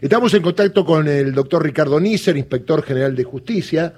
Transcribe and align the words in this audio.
Estamos 0.00 0.32
en 0.34 0.42
contacto 0.42 0.84
con 0.84 1.08
el 1.08 1.32
doctor 1.34 1.62
Ricardo 1.62 1.98
Nícer, 2.00 2.36
inspector 2.36 2.82
general 2.82 3.16
de 3.16 3.24
justicia, 3.24 3.92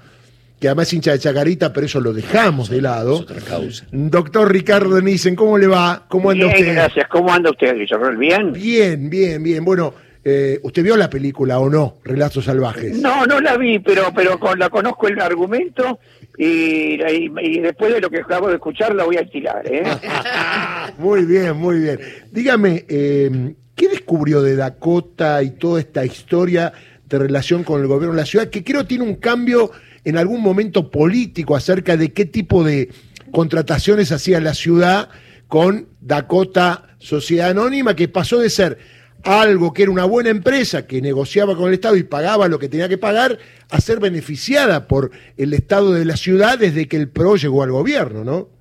que 0.59 0.69
además 0.69 0.89
es 0.89 0.95
hincha 0.95 1.13
de 1.13 1.19
Chacarita, 1.19 1.73
pero 1.73 1.87
eso 1.87 2.01
lo 2.01 2.13
dejamos 2.13 2.69
de 2.71 2.81
lado. 2.83 3.15
Es 3.17 3.21
otra 3.23 3.41
causa. 3.41 3.87
Doctor 3.93 4.51
Ricardo 4.53 5.01
Nícer, 5.01 5.35
¿cómo 5.35 5.59
le 5.59 5.67
va? 5.67 6.05
¿Cómo 6.09 6.31
anda 6.31 6.47
Bien, 6.47 6.59
usted? 6.59 6.75
gracias. 6.75 7.09
¿Cómo 7.09 7.33
anda 7.33 7.51
usted, 7.51 7.75
Guillermo? 7.77 8.11
¿Bien? 8.19 8.53
Bien, 8.53 9.11
bien, 9.11 9.43
bien. 9.43 9.65
Bueno, 9.65 9.95
eh, 10.25 10.59
¿usted 10.63 10.83
vio 10.83 10.97
la 10.97 11.09
película 11.09 11.59
o 11.59 11.69
no? 11.71 11.97
Relatos 12.05 12.45
Salvajes. 12.45 12.99
No, 12.99 13.25
no 13.27 13.41
la 13.41 13.57
vi, 13.57 13.79
pero 13.79 14.13
pero 14.15 14.39
con, 14.39 14.59
la 14.59 14.69
conozco 14.69 15.09
el 15.09 15.19
argumento 15.21 15.99
y, 16.37 16.95
y- 17.03 17.33
y 17.41 17.61
después 17.61 17.93
de 17.95 18.01
lo 18.03 18.11
que 18.11 18.19
acabo 18.19 18.49
de 18.49 18.55
escuchar 18.55 18.95
la 18.95 19.05
voy 19.05 19.17
a 19.17 19.21
alquilar, 19.21 19.63
¿eh? 19.67 19.83
Muy 20.99 21.25
bien, 21.25 21.57
muy 21.57 21.79
bien. 21.79 21.99
Dígame, 22.31 22.85
eh, 22.89 23.55
¿qué 23.81 23.89
descubrió 23.89 24.43
de 24.43 24.57
Dakota 24.57 25.43
y 25.43 25.53
toda 25.53 25.81
esta 25.81 26.05
historia 26.05 26.71
de 27.09 27.19
relación 27.19 27.65
con 27.65 27.81
el 27.81 27.87
gobierno 27.87 28.15
de 28.15 28.21
la 28.21 28.27
ciudad? 28.27 28.51
Que 28.51 28.63
creo 28.63 28.85
tiene 28.85 29.05
un 29.05 29.15
cambio 29.15 29.71
en 30.05 30.19
algún 30.19 30.43
momento 30.43 30.91
político 30.91 31.57
acerca 31.57 31.97
de 31.97 32.13
qué 32.13 32.27
tipo 32.27 32.63
de 32.63 32.91
contrataciones 33.31 34.13
hacía 34.13 34.39
la 34.39 34.53
ciudad 34.53 35.09
con 35.49 35.89
Dakota 36.03 36.95
Sociedad 36.99 37.49
Anónima, 37.49 37.97
que 37.97 38.07
pasó 38.09 38.39
de 38.39 38.51
ser 38.51 38.77
algo 39.23 39.73
que 39.73 39.85
era 39.85 39.93
una 39.93 40.05
buena 40.05 40.29
empresa 40.29 40.87
que 40.87 41.01
negociaba 41.01 41.57
con 41.57 41.69
el 41.69 41.75
Estado 41.75 41.97
y 41.97 42.03
pagaba 42.03 42.49
lo 42.49 42.59
que 42.59 42.69
tenía 42.69 42.89
que 42.91 42.99
pagar, 42.99 43.39
a 43.71 43.81
ser 43.81 43.99
beneficiada 43.99 44.89
por 44.89 45.11
el 45.39 45.55
Estado 45.55 45.93
de 45.93 46.05
la 46.05 46.19
ciudad 46.19 46.59
desde 46.59 46.87
que 46.87 46.99
el 46.99 47.09
PRO 47.09 47.37
llegó 47.37 47.63
al 47.63 47.73
gobierno, 47.73 48.25
¿no? 48.25 48.60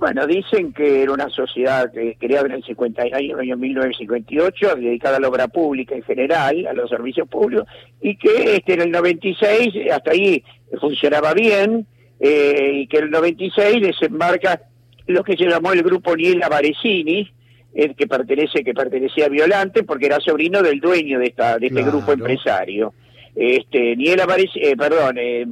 Bueno, 0.00 0.26
dicen 0.26 0.72
que 0.72 1.02
era 1.02 1.12
una 1.12 1.28
sociedad 1.28 1.92
que 1.92 2.16
creada 2.18 2.46
en 2.46 2.52
el 2.52 2.64
50, 2.64 3.02
año, 3.02 3.36
año 3.38 3.56
1958, 3.58 4.76
dedicada 4.76 5.18
a 5.18 5.20
la 5.20 5.28
obra 5.28 5.46
pública 5.48 5.94
en 5.94 6.02
general, 6.02 6.66
a 6.66 6.72
los 6.72 6.88
servicios 6.88 7.28
públicos, 7.28 7.66
y 8.00 8.16
que 8.16 8.56
este, 8.56 8.72
en 8.74 8.80
el 8.80 8.90
96, 8.92 9.74
eh, 9.74 9.92
hasta 9.92 10.12
ahí 10.12 10.42
funcionaba 10.80 11.34
bien, 11.34 11.86
eh, 12.18 12.70
y 12.76 12.86
que 12.86 12.96
en 12.96 13.04
el 13.04 13.10
96 13.10 13.82
desembarca 13.82 14.62
lo 15.06 15.22
que 15.22 15.36
se 15.36 15.44
llamó 15.44 15.72
el 15.74 15.82
grupo 15.82 16.16
Niela 16.16 16.48
Varesini, 16.48 17.30
el 17.74 17.94
que 17.94 18.06
pertenece 18.06 18.64
que 18.64 18.72
pertenecía 18.72 19.26
a 19.26 19.28
Violante, 19.28 19.82
porque 19.82 20.06
era 20.06 20.18
sobrino 20.18 20.62
del 20.62 20.80
dueño 20.80 21.18
de, 21.18 21.26
esta, 21.26 21.58
de 21.58 21.66
este 21.66 21.82
Claro. 21.82 21.98
grupo 21.98 22.12
empresario. 22.12 22.94
Este, 23.34 23.96
Niela 23.96 24.26
Vares- 24.26 24.50
eh, 24.56 24.76
perdón, 24.76 25.16
eh, 25.18 25.46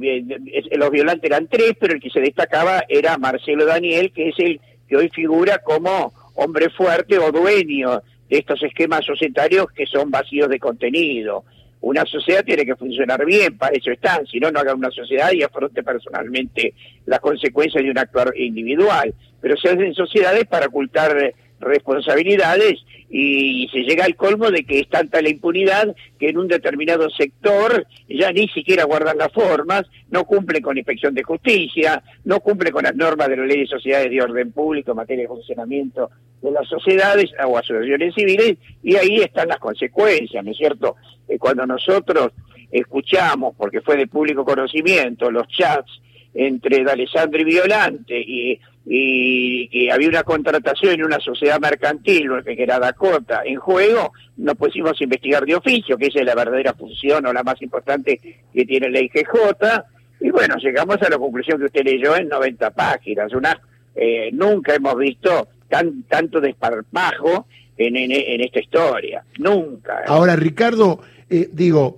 los 0.77 0.91
violantes 0.91 1.29
eran 1.29 1.47
tres, 1.47 1.73
pero 1.79 1.93
el 1.93 2.01
que 2.01 2.09
se 2.09 2.19
destacaba 2.19 2.83
era 2.87 3.17
Marcelo 3.17 3.65
Daniel, 3.65 4.11
que 4.13 4.29
es 4.29 4.35
el 4.39 4.59
que 4.87 4.97
hoy 4.97 5.09
figura 5.09 5.59
como 5.59 6.13
hombre 6.35 6.69
fuerte 6.69 7.17
o 7.17 7.31
dueño 7.31 8.01
de 8.29 8.37
estos 8.37 8.61
esquemas 8.63 9.05
societarios 9.05 9.67
que 9.71 9.85
son 9.85 10.11
vacíos 10.11 10.49
de 10.49 10.59
contenido. 10.59 11.43
Una 11.81 12.05
sociedad 12.05 12.43
tiene 12.43 12.65
que 12.65 12.75
funcionar 12.75 13.25
bien, 13.25 13.57
para 13.57 13.73
eso 13.75 13.89
están, 13.91 14.25
si 14.27 14.39
no, 14.39 14.51
no 14.51 14.59
haga 14.59 14.75
una 14.75 14.91
sociedad 14.91 15.31
y 15.31 15.43
afronte 15.43 15.81
personalmente 15.81 16.73
las 17.05 17.21
consecuencias 17.21 17.83
de 17.83 17.89
un 17.89 17.97
actuar 17.97 18.33
individual. 18.35 19.13
Pero 19.41 19.55
se 19.55 19.69
hacen 19.69 19.93
sociedades 19.93 20.45
para 20.45 20.67
ocultar 20.67 21.33
responsabilidades 21.59 22.79
y 23.09 23.67
se 23.71 23.79
llega 23.79 24.05
al 24.05 24.15
colmo 24.15 24.51
de 24.51 24.63
que 24.63 24.79
es 24.79 24.89
tanta 24.89 25.21
la 25.21 25.29
impunidad 25.29 25.95
que 26.19 26.29
en 26.29 26.37
un 26.37 26.47
determinado 26.47 27.09
sector 27.09 27.87
ya 28.07 28.31
ni 28.31 28.47
siquiera 28.49 28.83
guardan 28.83 29.17
las 29.17 29.31
formas, 29.31 29.85
no 30.11 30.25
cumple 30.25 30.61
con 30.61 30.77
inspección 30.77 31.15
de 31.15 31.23
justicia, 31.23 32.03
no 32.23 32.39
cumple 32.39 32.71
con 32.71 32.83
las 32.83 32.95
normas 32.95 33.29
de 33.29 33.37
la 33.37 33.45
ley 33.45 33.61
de 33.61 33.67
sociedades 33.67 34.11
de 34.11 34.21
orden 34.21 34.51
público 34.51 34.91
en 34.91 34.97
materia 34.97 35.23
de 35.23 35.27
funcionamiento 35.27 36.09
de 36.41 36.51
las 36.51 36.67
sociedades 36.67 37.31
o 37.45 37.57
asociaciones 37.57 38.13
civiles 38.13 38.57
y 38.83 38.95
ahí 38.95 39.17
están 39.17 39.47
las 39.47 39.59
consecuencias, 39.59 40.43
¿no 40.43 40.51
es 40.51 40.57
cierto? 40.57 40.95
Eh, 41.27 41.37
cuando 41.37 41.65
nosotros 41.65 42.31
escuchamos, 42.71 43.55
porque 43.57 43.81
fue 43.81 43.97
de 43.97 44.07
público 44.07 44.45
conocimiento, 44.45 45.31
los 45.31 45.47
chats 45.47 45.99
entre 46.33 46.83
D'Alessandro 46.83 47.41
y 47.41 47.43
Violante 47.43 48.19
y, 48.19 48.59
y 48.85 49.67
que 49.69 49.91
había 49.91 50.09
una 50.09 50.23
contratación 50.23 50.93
en 50.93 51.03
una 51.03 51.19
sociedad 51.19 51.59
mercantil, 51.59 52.29
que 52.43 52.61
era 52.61 52.79
Dakota, 52.79 53.41
en 53.45 53.57
juego, 53.57 54.13
nos 54.37 54.55
pusimos 54.55 54.99
a 54.99 55.03
investigar 55.03 55.45
de 55.45 55.55
oficio, 55.55 55.97
que 55.97 56.07
esa 56.07 56.19
es 56.19 56.25
la 56.25 56.35
verdadera 56.35 56.73
función 56.73 57.25
o 57.25 57.33
la 57.33 57.43
más 57.43 57.61
importante 57.61 58.19
que 58.53 58.65
tiene 58.65 58.89
la 58.89 58.99
IGJ, 59.01 59.83
y 60.21 60.31
bueno, 60.31 60.55
llegamos 60.57 60.97
a 61.01 61.09
la 61.09 61.17
conclusión 61.17 61.59
que 61.59 61.65
usted 61.65 61.83
leyó 61.83 62.15
en 62.15 62.27
90 62.27 62.71
páginas. 62.71 63.33
Una, 63.33 63.59
eh, 63.95 64.29
nunca 64.33 64.75
hemos 64.75 64.97
visto 64.97 65.47
tan, 65.69 66.03
tanto 66.03 66.41
desparpajo 66.41 67.47
en 67.77 68.41
esta 68.41 68.59
historia, 68.59 69.23
nunca. 69.37 70.03
Ahora, 70.05 70.35
Ricardo, 70.35 70.99
eh, 71.29 71.47
digo, 71.53 71.95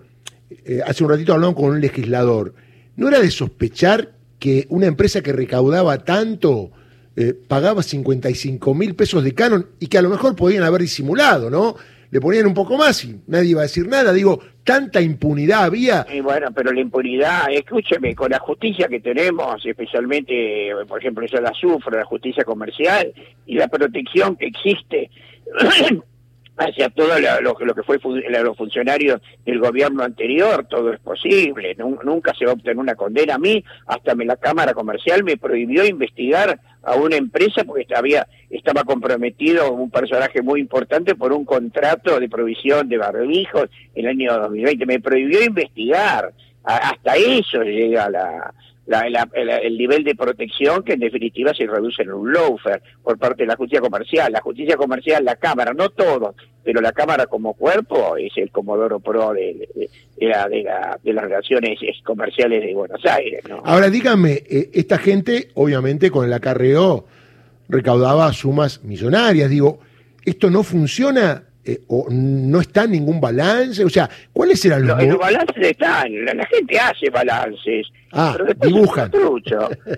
eh, 0.64 0.80
hace 0.86 1.04
un 1.04 1.10
ratito 1.10 1.34
hablamos 1.34 1.56
con 1.56 1.72
un 1.72 1.82
legislador. 1.82 2.54
¿No 2.98 3.08
era 3.08 3.20
de 3.20 3.32
sospechar 3.32 4.10
que 4.42 4.66
una 4.70 4.88
empresa 4.88 5.22
que 5.22 5.34
recaudaba 5.34 6.00
tanto 6.00 6.72
eh, 7.16 7.36
pagaba 7.48 7.84
55 7.84 8.74
mil 8.74 8.96
pesos 8.96 9.24
de 9.24 9.36
canon 9.36 9.68
y 9.80 9.86
que 9.86 10.00
a 10.00 10.02
lo 10.02 10.10
mejor 10.10 10.36
podían 10.36 10.64
haber 10.64 10.82
disimulado, 10.82 11.52
¿no? 11.52 11.76
Le 12.10 12.20
ponían 12.20 12.48
un 12.48 12.56
poco 12.56 12.76
más 12.76 13.06
y 13.06 13.22
nadie 13.28 13.52
iba 13.52 13.60
a 13.62 13.70
decir 13.70 13.88
nada. 13.88 14.12
Digo, 14.12 14.40
tanta 14.64 15.00
impunidad 15.00 15.66
había. 15.66 16.08
Bueno, 16.24 16.48
pero 16.56 16.74
la 16.74 16.82
impunidad, 16.82 17.52
escúcheme, 17.52 18.16
con 18.16 18.32
la 18.32 18.40
justicia 18.40 18.88
que 18.88 19.00
tenemos, 19.00 19.64
especialmente, 19.64 20.72
por 20.88 21.00
ejemplo, 21.00 21.24
yo 21.28 21.40
la 21.40 21.54
sufro, 21.54 21.96
la 21.96 22.06
justicia 22.06 22.44
comercial, 22.44 23.14
y 23.46 23.56
la 23.56 23.68
protección 23.68 24.36
que 24.38 24.48
existe 24.48 25.12
hacia 26.70 26.90
todo 26.90 27.10
lo, 27.42 27.54
lo- 27.60 27.76
que 27.76 27.84
fue 27.84 28.00
fu- 28.00 28.16
los 28.16 28.58
funcionarios 28.58 29.22
del 29.46 29.60
gobierno 29.60 30.04
anterior, 30.04 30.66
todo 30.70 30.94
es 30.94 31.00
posible, 31.00 31.76
Nu- 31.76 32.00
nunca 32.04 32.34
se 32.34 32.46
va 32.46 32.52
a 32.52 32.54
obtener 32.56 32.78
una 32.78 32.96
condena. 32.96 33.36
A 33.36 33.40
mí, 33.40 33.64
hasta 33.88 34.14
la 34.16 34.36
Cámara 34.38 34.74
Comercial 34.74 35.24
me 35.24 35.38
prohibió 35.38 35.86
investigar 35.86 36.60
a 36.84 36.96
una 36.96 37.16
empresa 37.16 37.64
porque 37.64 37.86
estaba 38.50 38.84
comprometido 38.84 39.72
un 39.72 39.90
personaje 39.92 40.42
muy 40.42 40.60
importante 40.60 41.16
por 41.16 41.32
un 41.34 41.46
contrato 41.46 42.20
de 42.20 42.30
provisión 42.30 42.90
de 42.90 42.98
barbijos 42.98 43.70
en 43.96 44.06
el 44.06 44.12
año 44.12 44.38
2020. 44.40 44.86
Me 44.86 45.00
prohibió 45.00 45.44
investigar. 45.44 46.32
Hasta 46.64 47.16
eso 47.16 47.64
llega 47.64 48.10
la, 48.10 48.54
la- 48.88 49.30
el, 49.34 49.50
el 49.50 49.78
nivel 49.78 50.04
de 50.04 50.16
protección 50.16 50.84
que 50.84 50.94
en 50.94 51.00
definitiva 51.00 51.54
se 51.54 51.66
reduce 51.68 52.02
en 52.04 52.12
un 52.12 52.34
lawfare 52.34 52.82
por 53.04 53.18
parte 53.18 53.44
de 53.44 53.48
la 53.48 53.56
justicia 53.56 53.80
comercial. 53.82 54.32
La 54.34 54.42
justicia 54.42 54.76
comercial, 54.76 55.24
la 55.24 55.36
Cámara, 55.36 55.74
no 55.74 55.90
todo, 55.90 56.36
pero 56.64 56.82
la 56.82 56.92
Cámara 56.92 57.28
como 57.28 57.54
cuerpo 57.54 58.18
es 58.18 58.32
el 58.38 58.52
Comodoro 58.52 59.00
Pro 59.00 59.34
de, 59.34 59.68
de- 59.76 59.90
de 60.18 60.28
la- 60.28 61.00
de 61.04 61.14
las 61.14 61.24
relaciones 61.24 61.80
eh, 61.82 61.94
comerciales 62.04 62.64
de 62.64 62.74
Buenos 62.74 63.04
Aires. 63.06 63.44
¿no? 63.50 63.62
Ahora, 63.66 63.90
dígame, 63.90 64.44
eh, 64.50 64.70
esta 64.74 64.98
gente, 64.98 65.50
obviamente, 65.56 66.12
con 66.12 66.26
el 66.26 66.34
acarreo 66.34 67.06
recaudaba 67.70 68.32
sumas 68.34 68.84
millonarias. 68.84 69.50
Digo, 69.50 69.80
¿esto 70.26 70.50
no 70.50 70.64
funciona 70.64 71.44
eh, 71.64 71.82
o 71.88 72.08
no 72.10 72.62
está 72.62 72.84
en 72.84 72.92
ningún 72.92 73.22
balance? 73.22 73.84
O 73.86 73.90
sea, 73.90 74.10
¿cuáles 74.34 74.64
eran 74.66 74.86
los... 74.86 74.98
Los, 74.98 75.08
los 75.08 75.18
balances 75.20 75.56
están, 75.58 76.26
la, 76.26 76.34
la 76.34 76.46
gente 76.48 76.80
hace 76.80 77.10
balances. 77.10 77.88
Ah, 78.12 78.36
pero 78.38 78.54
dibujan. 78.54 79.12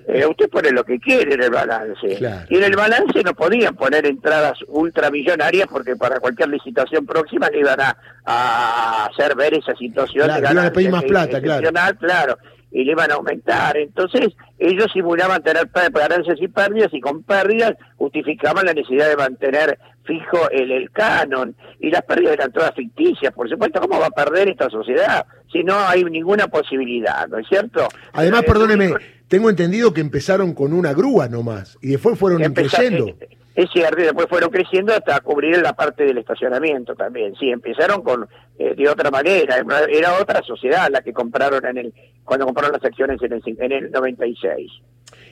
Eh, 0.07 0.25
usted 0.25 0.49
pone 0.49 0.71
lo 0.71 0.83
que 0.83 0.99
quiere 0.99 1.33
en 1.33 1.43
el 1.43 1.49
balance. 1.49 2.15
Claro. 2.17 2.45
Y 2.49 2.57
en 2.57 2.63
el 2.63 2.75
balance 2.75 3.23
no 3.23 3.33
podían 3.33 3.75
poner 3.75 4.05
entradas 4.05 4.57
ultramillonarias 4.67 5.67
porque 5.67 5.95
para 5.95 6.19
cualquier 6.19 6.49
licitación 6.49 7.05
próxima 7.05 7.49
le 7.49 7.59
iban 7.59 7.79
a, 7.81 7.97
a 8.25 9.05
hacer 9.05 9.35
ver 9.35 9.55
esa 9.55 9.75
situación 9.75 10.25
Claro, 10.25 10.41
de 10.41 10.47
le 10.47 10.53
iban 10.53 10.65
a 10.65 10.71
pedir 10.71 10.91
más 10.91 11.03
plata, 11.03 11.41
claro. 11.41 11.71
claro. 11.99 12.37
Y 12.75 12.83
le 12.83 12.91
iban 12.93 13.11
a 13.11 13.13
aumentar. 13.13 13.77
Entonces, 13.77 14.29
ellos 14.57 14.87
simulaban 14.91 15.43
tener 15.43 15.69
ganancias 15.93 16.37
y 16.41 16.47
pérdidas 16.47 16.89
y 16.91 16.99
con 16.99 17.21
pérdidas 17.23 17.73
justificaban 17.97 18.65
la 18.65 18.73
necesidad 18.73 19.07
de 19.09 19.15
mantener 19.15 19.77
fijo 20.03 20.49
el, 20.49 20.71
el 20.71 20.89
canon. 20.91 21.55
Y 21.79 21.91
las 21.91 22.01
pérdidas 22.01 22.33
eran 22.33 22.51
todas 22.51 22.73
ficticias. 22.75 23.31
Por 23.33 23.47
supuesto, 23.47 23.79
¿cómo 23.79 23.99
va 23.99 24.07
a 24.07 24.09
perder 24.09 24.49
esta 24.49 24.69
sociedad 24.71 25.25
si 25.51 25.63
no 25.63 25.77
hay 25.87 26.03
ninguna 26.03 26.47
posibilidad? 26.47 27.27
¿No 27.27 27.37
es 27.37 27.47
cierto? 27.47 27.87
Además, 28.11 28.41
Eh, 28.41 28.45
perdóneme, 28.47 28.93
tengo 29.27 29.49
entendido 29.51 29.93
que 29.93 30.01
empezaron 30.01 30.53
con 30.53 30.73
una 30.73 30.93
grúa 30.93 31.29
nomás 31.29 31.77
y 31.81 31.89
después 31.89 32.17
fueron 32.17 32.41
Empezar- 32.41 32.83
eh, 32.85 33.37
Es 33.55 33.69
cierto, 33.71 34.01
y 34.01 34.05
después 34.05 34.25
fueron 34.27 34.49
creciendo 34.49 34.93
hasta 34.93 35.19
cubrir 35.19 35.61
la 35.61 35.73
parte 35.73 36.03
del 36.05 36.17
estacionamiento 36.17 36.95
también. 36.95 37.35
Sí, 37.39 37.49
empezaron 37.49 38.01
con 38.01 38.27
eh, 38.57 38.73
de 38.75 38.89
otra 38.89 39.11
manera. 39.11 39.63
Era- 39.89 40.17
otra 40.19 40.41
sociedad 40.43 40.89
la 40.91 41.01
que 41.01 41.13
compraron 41.13 41.63
en 41.65 41.77
el 41.77 41.93
cuando 42.23 42.45
compraron 42.45 42.71
las 42.73 42.83
acciones 42.83 43.21
en 43.21 43.33
el, 43.33 43.41
en 43.45 43.71
el 43.71 43.91
96. 43.91 44.71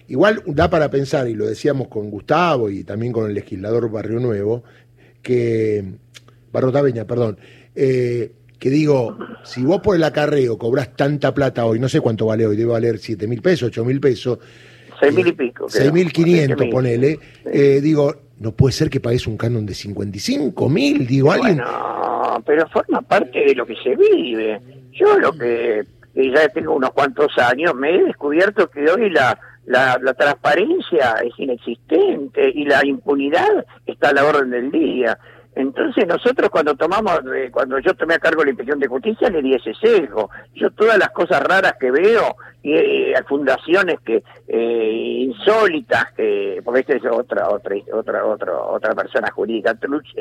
Igual 0.07 0.43
da 0.45 0.69
para 0.69 0.89
pensar, 0.89 1.27
y 1.27 1.33
lo 1.33 1.45
decíamos 1.47 1.87
con 1.87 2.09
Gustavo 2.11 2.69
y 2.69 2.83
también 2.83 3.11
con 3.13 3.25
el 3.27 3.33
legislador 3.33 3.89
Barrio 3.89 4.19
Nuevo, 4.19 4.63
que. 5.21 5.83
Barrio 6.51 6.71
Tabeña, 6.71 7.05
perdón. 7.05 7.37
eh, 7.75 8.33
que 8.59 8.69
digo, 8.69 9.17
si 9.43 9.63
vos 9.63 9.81
por 9.81 9.95
el 9.95 10.03
acarreo 10.03 10.55
cobrás 10.59 10.95
tanta 10.95 11.33
plata 11.33 11.65
hoy, 11.65 11.79
no 11.79 11.89
sé 11.89 11.99
cuánto 11.99 12.27
vale 12.27 12.45
hoy, 12.45 12.55
debe 12.55 12.73
valer 12.73 12.99
7 12.99 13.25
mil 13.27 13.41
pesos, 13.41 13.69
8 13.69 13.83
mil 13.85 13.99
pesos, 13.99 14.37
Seis 15.01 15.13
mil 15.13 15.27
y 15.27 15.31
pico. 15.33 15.65
creo. 15.65 15.81
6 15.81 15.93
mil 15.93 16.13
500, 16.13 16.57
6.000. 16.67 16.71
ponele, 16.71 17.19
eh, 17.45 17.81
digo, 17.81 18.15
no 18.39 18.51
puede 18.51 18.71
ser 18.71 18.89
que 18.89 18.99
pagues 18.99 19.27
un 19.27 19.35
canon 19.35 19.65
de 19.65 19.73
55 19.73 20.69
mil, 20.69 21.05
digo, 21.05 21.31
alguien... 21.31 21.57
Bueno, 21.57 22.43
pero 22.45 22.67
forma 22.69 23.01
parte 23.01 23.39
de 23.39 23.55
lo 23.55 23.65
que 23.65 23.75
se 23.83 23.95
vive. 23.95 24.61
Yo 24.93 25.17
lo 25.17 25.33
que 25.33 25.85
ya 26.15 26.49
tengo 26.49 26.75
unos 26.75 26.91
cuantos 26.91 27.37
años, 27.37 27.73
me 27.75 27.95
he 27.95 28.03
descubierto 28.03 28.69
que 28.69 28.89
hoy 28.89 29.09
la, 29.09 29.37
la, 29.65 29.97
la, 30.01 30.13
transparencia 30.13 31.15
es 31.23 31.33
inexistente 31.37 32.51
y 32.53 32.65
la 32.65 32.85
impunidad 32.85 33.65
está 33.85 34.09
a 34.09 34.13
la 34.13 34.25
orden 34.25 34.51
del 34.51 34.71
día. 34.71 35.17
Entonces 35.55 36.07
nosotros 36.07 36.49
cuando 36.49 36.75
tomamos, 36.75 37.19
eh, 37.35 37.49
cuando 37.51 37.77
yo 37.79 37.93
tomé 37.93 38.15
a 38.15 38.19
cargo 38.19 38.43
la 38.43 38.51
inspección 38.51 38.79
de 38.79 38.87
justicia 38.87 39.29
le 39.29 39.41
di 39.41 39.53
ese 39.53 39.73
sesgo. 39.73 40.29
Yo 40.55 40.71
todas 40.71 40.97
las 40.97 41.09
cosas 41.09 41.43
raras 41.43 41.75
que 41.79 41.91
veo 41.91 42.35
eh, 42.63 43.13
fundaciones 43.27 43.99
que 44.01 44.23
eh, 44.47 45.25
insólitas 45.25 46.11
que 46.13 46.61
porque 46.63 46.81
esta 46.81 46.93
es 46.93 47.05
otra 47.05 47.49
otra 47.49 47.75
otra 47.93 48.25
otra 48.25 48.59
otra 48.59 48.93
persona 48.93 49.31
jurídica 49.31 49.73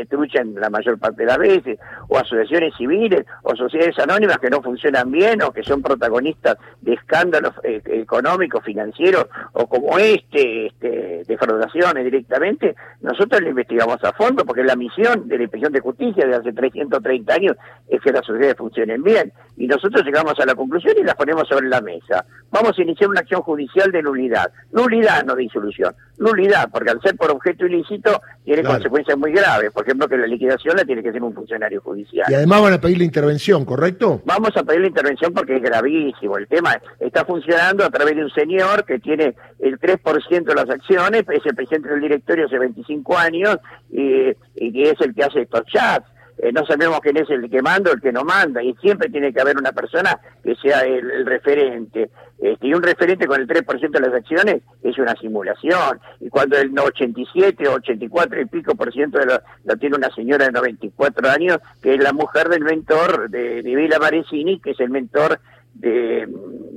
truchen 0.08 0.54
la 0.54 0.70
mayor 0.70 0.98
parte 0.98 1.22
de 1.22 1.26
las 1.26 1.38
veces 1.38 1.78
o 2.08 2.16
asociaciones 2.16 2.74
civiles 2.76 3.26
o 3.42 3.54
sociedades 3.54 3.98
anónimas 3.98 4.38
que 4.38 4.48
no 4.48 4.62
funcionan 4.62 5.10
bien 5.10 5.42
o 5.42 5.52
que 5.52 5.62
son 5.62 5.82
protagonistas 5.82 6.56
de 6.80 6.94
escándalos 6.94 7.52
eh, 7.62 7.82
económicos 7.86 8.64
financieros 8.64 9.26
o 9.52 9.66
como 9.66 9.98
este, 9.98 10.66
este 10.66 11.24
defraudaciones 11.26 12.04
directamente 12.04 12.74
nosotros 13.02 13.40
lo 13.42 13.50
investigamos 13.50 14.02
a 14.04 14.12
fondo 14.12 14.44
porque 14.44 14.64
la 14.64 14.76
misión 14.76 15.28
de 15.28 15.36
la 15.36 15.42
inspección 15.42 15.72
de 15.72 15.80
justicia 15.80 16.26
de 16.26 16.36
hace 16.36 16.52
330 16.52 17.34
años 17.34 17.56
es 17.88 18.00
que 18.00 18.12
las 18.12 18.24
sociedades 18.24 18.56
funcionen 18.56 19.02
bien 19.02 19.32
y 19.60 19.66
nosotros 19.66 20.02
llegamos 20.04 20.40
a 20.40 20.46
la 20.46 20.54
conclusión 20.54 20.94
y 20.98 21.04
las 21.04 21.14
ponemos 21.14 21.46
sobre 21.46 21.68
la 21.68 21.82
mesa 21.82 22.24
vamos 22.50 22.78
a 22.78 22.82
iniciar 22.82 23.08
una 23.08 23.20
acción 23.20 23.42
judicial 23.42 23.90
de 23.90 24.02
nulidad. 24.02 24.50
Nulidad, 24.72 25.24
no 25.24 25.36
disolución. 25.36 25.94
Nulidad, 26.18 26.68
porque 26.70 26.90
al 26.90 27.00
ser 27.00 27.16
por 27.16 27.30
objeto 27.30 27.66
ilícito 27.66 28.20
tiene 28.44 28.62
consecuencias 28.62 29.16
muy 29.16 29.32
graves. 29.32 29.70
Por 29.72 29.84
ejemplo, 29.84 30.08
que 30.08 30.16
la 30.16 30.26
liquidación 30.26 30.76
la 30.76 30.84
tiene 30.84 31.02
que 31.02 31.10
hacer 31.10 31.22
un 31.22 31.32
funcionario 31.32 31.80
judicial. 31.80 32.26
Y 32.28 32.34
además 32.34 32.62
van 32.62 32.72
a 32.74 32.80
pedir 32.80 32.98
la 32.98 33.04
intervención, 33.04 33.64
¿correcto? 33.64 34.20
Vamos 34.24 34.50
a 34.56 34.62
pedir 34.62 34.82
la 34.82 34.88
intervención 34.88 35.32
porque 35.32 35.56
es 35.56 35.62
gravísimo. 35.62 36.36
El 36.36 36.48
tema 36.48 36.80
está 36.98 37.24
funcionando 37.24 37.84
a 37.84 37.90
través 37.90 38.16
de 38.16 38.24
un 38.24 38.30
señor 38.30 38.84
que 38.84 38.98
tiene 38.98 39.34
el 39.58 39.78
3% 39.78 40.44
de 40.44 40.54
las 40.54 40.68
acciones, 40.68 41.24
es 41.28 41.46
el 41.46 41.54
presidente 41.54 41.88
del 41.88 42.00
directorio 42.00 42.46
hace 42.46 42.58
25 42.58 43.16
años 43.16 43.56
y, 43.90 44.30
y 44.56 44.72
que 44.72 44.90
es 44.90 45.00
el 45.00 45.14
que 45.14 45.24
hace 45.24 45.42
estos 45.42 45.64
chats 45.66 46.06
eh, 46.42 46.52
no 46.52 46.64
sabemos 46.64 47.00
quién 47.00 47.18
es 47.18 47.28
el 47.28 47.50
que 47.50 47.60
manda 47.60 47.90
o 47.90 47.94
el 47.94 48.00
que 48.00 48.12
no 48.12 48.24
manda, 48.24 48.62
y 48.62 48.74
siempre 48.76 49.10
tiene 49.10 49.32
que 49.32 49.40
haber 49.40 49.58
una 49.58 49.72
persona 49.72 50.18
que 50.42 50.54
sea 50.56 50.80
el, 50.80 51.26
referente. 51.26 52.10
Este, 52.38 52.66
y 52.66 52.72
un 52.72 52.82
referente 52.82 53.26
con 53.26 53.40
el 53.40 53.46
3% 53.46 53.90
de 53.90 54.00
las 54.00 54.14
acciones 54.14 54.62
es 54.82 54.98
una 54.98 55.14
simulación. 55.16 56.00
Y 56.20 56.30
cuando 56.30 56.56
el 56.56 56.76
87 56.78 57.68
o 57.68 57.74
84 57.74 58.40
y 58.40 58.46
pico 58.46 58.74
por 58.74 58.90
ciento 58.92 59.18
de 59.18 59.26
lo, 59.26 59.76
tiene 59.76 59.96
una 59.96 60.10
señora 60.14 60.46
de 60.46 60.52
94 60.52 61.28
años, 61.28 61.58
que 61.82 61.94
es 61.94 62.02
la 62.02 62.12
mujer 62.12 62.48
del 62.48 62.64
mentor 62.64 63.28
de, 63.28 63.62
de 63.62 63.76
Vila 63.76 63.98
Maresini, 63.98 64.60
que 64.60 64.70
es 64.70 64.80
el 64.80 64.88
mentor 64.88 65.40
de, 65.74 66.26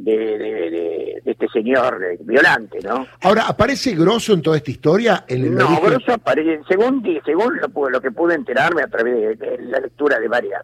de, 0.03 1.21
este 1.25 1.47
señor 1.49 1.99
violante, 2.21 2.79
¿no? 2.83 3.07
Ahora, 3.21 3.47
¿aparece 3.47 3.95
Grosso 3.95 4.33
en 4.33 4.41
toda 4.41 4.57
esta 4.57 4.71
historia? 4.71 5.25
En 5.27 5.55
no, 5.55 5.79
Grosso 5.81 6.13
aparece, 6.13 6.61
según, 6.67 7.03
según 7.25 7.57
lo, 7.57 7.89
lo, 7.89 8.01
que 8.01 8.11
pude 8.11 8.35
enterarme 8.35 8.83
a 8.83 8.87
través 8.87 9.39
de, 9.39 9.57
la 9.61 9.79
lectura 9.79 10.19
de 10.19 10.27
varias 10.27 10.63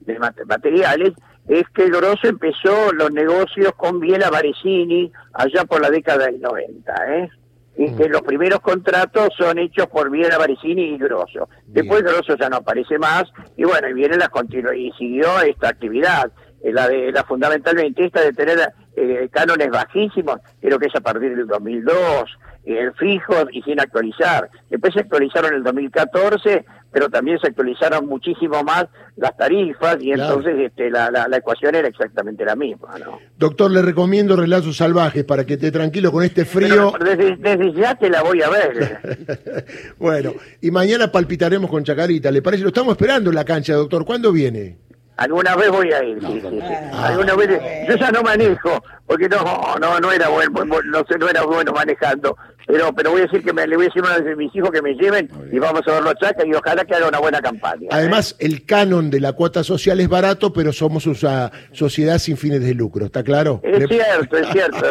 de 0.00 0.18
materiales, 0.18 1.14
es 1.48 1.64
que 1.74 1.88
Grosso 1.88 2.28
empezó 2.28 2.92
los 2.92 3.10
negocios 3.10 3.72
con 3.76 3.98
Biela 3.98 4.30
Varesini 4.30 5.12
allá 5.32 5.64
por 5.64 5.80
la 5.80 5.90
década 5.90 6.26
del 6.26 6.40
90, 6.40 6.94
¿eh? 7.16 7.30
y 7.76 7.94
que 7.94 8.08
mm. 8.08 8.12
los 8.12 8.22
primeros 8.22 8.60
contratos 8.60 9.28
son 9.36 9.58
hechos 9.58 9.86
por 9.88 10.10
Viera 10.10 10.38
Varesini 10.38 10.94
y 10.94 10.98
Grosso. 10.98 11.48
Después 11.66 12.02
Grosso 12.02 12.36
ya 12.36 12.48
no 12.48 12.56
aparece 12.56 12.98
más 12.98 13.24
y 13.56 13.64
bueno, 13.64 13.88
y 13.88 13.92
viene 13.92 14.16
la 14.16 14.28
continuó 14.28 14.72
y 14.72 14.90
siguió 14.92 15.40
esta 15.40 15.68
actividad. 15.68 16.32
Eh, 16.66 16.72
la 16.72 16.88
de 16.88 17.12
la 17.12 17.22
fundamentalmente 17.22 18.04
esta 18.04 18.20
de 18.22 18.32
tener 18.32 18.58
eh, 18.96 19.28
cánones 19.30 19.70
bajísimos, 19.70 20.40
creo 20.60 20.78
que 20.80 20.86
es 20.86 20.96
a 20.96 21.00
partir 21.00 21.36
del 21.36 21.46
2002, 21.46 22.24
el 22.64 22.92
fijo 22.94 23.34
y 23.52 23.62
sin 23.62 23.78
actualizar. 23.78 24.50
Después 24.68 24.92
se 24.92 25.00
actualizaron 25.00 25.52
en 25.52 25.58
el 25.58 25.62
2014, 25.62 26.64
pero 26.90 27.08
también 27.08 27.38
se 27.38 27.46
actualizaron 27.46 28.06
muchísimo 28.06 28.64
más 28.64 28.86
las 29.14 29.36
tarifas 29.36 29.98
y 30.00 30.10
entonces 30.10 30.56
este, 30.58 30.90
la, 30.90 31.08
la, 31.10 31.36
ecuación 31.36 31.76
era 31.76 31.86
exactamente 31.86 32.44
la 32.44 32.56
misma. 32.56 32.98
¿no? 32.98 33.20
Doctor, 33.38 33.70
le 33.70 33.82
recomiendo 33.82 34.34
Relazos 34.34 34.78
Salvajes 34.78 35.22
para 35.22 35.46
que 35.46 35.54
esté 35.54 35.70
tranquilo 35.70 36.10
con 36.10 36.24
este 36.24 36.44
frío. 36.44 36.92
desde, 36.98 37.36
desde, 37.36 37.72
ya 37.74 37.94
te 37.94 38.10
la 38.10 38.24
voy 38.24 38.42
a 38.42 38.50
ver. 38.50 39.64
bueno, 39.98 40.32
y 40.60 40.72
mañana 40.72 41.12
palpitaremos 41.12 41.70
con 41.70 41.84
Chacarita, 41.84 42.32
¿le 42.32 42.42
parece? 42.42 42.64
Lo 42.64 42.70
estamos 42.70 42.92
esperando 42.92 43.30
en 43.30 43.36
la 43.36 43.44
cancha, 43.44 43.74
doctor. 43.74 44.04
¿Cuándo 44.04 44.32
viene? 44.32 44.85
Alguna 45.16 45.56
vez 45.56 45.70
voy 45.70 45.92
a 45.92 46.04
ir, 46.04 46.20
sí, 46.20 46.42
sí, 46.42 46.60
Alguna 46.92 47.34
vez, 47.36 47.88
yo 47.88 47.96
ya 47.96 48.10
no 48.10 48.22
manejo, 48.22 48.82
porque 49.06 49.28
no, 49.28 49.38
no, 49.80 49.98
no 49.98 50.12
era 50.12 50.28
bueno, 50.28 50.64
no, 50.64 50.80
no 50.82 51.28
era 51.28 51.42
bueno 51.42 51.72
manejando, 51.72 52.36
pero 52.66 52.92
pero 52.94 53.10
voy 53.10 53.20
a 53.20 53.24
decir 53.24 53.42
que 53.42 53.52
me, 53.52 53.66
le 53.66 53.76
voy 53.76 53.86
a 53.86 53.88
decir 53.88 54.02
a 54.04 54.16
uno 54.16 54.24
de 54.24 54.36
mis 54.36 54.54
hijos 54.54 54.70
que 54.70 54.82
me 54.82 54.94
lleven 54.94 55.28
y 55.52 55.58
vamos 55.58 55.82
a 55.86 55.92
ver 55.92 56.02
los 56.02 56.14
chacas 56.16 56.44
y 56.46 56.52
ojalá 56.52 56.84
que 56.84 56.94
haga 56.94 57.08
una 57.08 57.18
buena 57.18 57.40
campaña. 57.40 57.88
Además, 57.90 58.36
¿eh? 58.38 58.46
el 58.46 58.64
canon 58.64 59.10
de 59.10 59.20
la 59.20 59.32
cuota 59.32 59.62
social 59.64 60.00
es 60.00 60.08
barato, 60.08 60.52
pero 60.52 60.72
somos 60.72 61.06
una 61.06 61.50
sociedad 61.72 62.18
sin 62.18 62.36
fines 62.36 62.62
de 62.62 62.74
lucro, 62.74 63.06
¿está 63.06 63.22
claro? 63.22 63.60
Es 63.62 63.88
cierto, 63.88 64.36
es 64.36 64.48
cierto, 64.52 64.86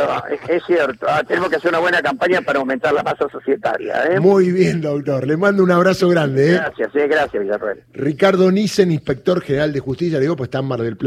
es, 0.50 0.64
cierto. 0.66 1.06
Ah, 1.10 1.24
tenemos 1.28 1.50
que 1.50 1.58
hacer 1.58 1.70
una 1.70 1.80
buena 1.80 2.02
campaña 2.02 2.42
para 2.42 2.60
aumentar 2.60 2.94
la 2.94 3.04
masa 3.04 3.28
societaria. 3.32 4.06
¿eh? 4.06 4.20
Muy 4.20 4.52
bien, 4.52 4.82
doctor. 4.82 5.28
Le 5.28 5.38
mando 5.38 5.64
un 5.64 5.72
abrazo 5.72 6.10
grande. 6.10 6.52
¿eh? 6.52 6.54
Gracias, 6.54 6.90
sí, 6.94 7.00
gracias, 7.00 7.44
Villarreal. 7.44 7.84
Ricardo 7.94 8.52
Nissen, 8.52 8.92
inspector 8.92 9.42
general 9.42 9.74
de 9.74 9.80
justicia, 9.80 10.18
le 10.18 10.24
digo, 10.24 10.36
pues 10.36 10.48
está 10.48 10.60
en 10.60 10.66
Mar 10.66 10.82
del 10.82 10.98
Plata. 10.98 11.06